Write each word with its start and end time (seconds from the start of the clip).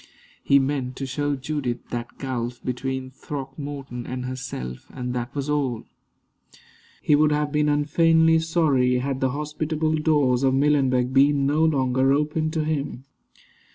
He 0.43 0.57
meant 0.57 0.95
to 0.95 1.05
show 1.05 1.35
Judith 1.35 1.89
that 1.91 2.17
gulf 2.17 2.59
between 2.65 3.11
Throckmorton 3.11 4.07
and 4.07 4.25
herself, 4.25 4.87
and 4.89 5.13
that 5.13 5.35
was 5.35 5.47
all. 5.47 5.83
He 7.03 7.13
would 7.13 7.31
have 7.31 7.51
been 7.51 7.69
unfeignedly 7.69 8.39
sorry 8.39 8.95
had 8.97 9.21
the 9.21 9.29
hospitable 9.29 9.93
doors 9.97 10.41
of 10.41 10.55
Millenbeck 10.55 11.13
been 11.13 11.45
no 11.45 11.63
longer 11.63 12.13
open 12.13 12.49
to 12.49 12.63
him. 12.65 13.03